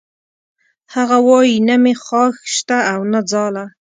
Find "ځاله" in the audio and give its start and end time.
3.31-3.65